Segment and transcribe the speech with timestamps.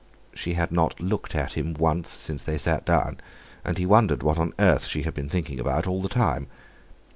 [0.33, 3.17] She had not looked at him once since they sat down;
[3.63, 6.47] and he wondered what on earth she had been thinking about all the time.